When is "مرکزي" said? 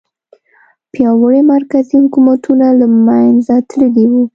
1.53-1.95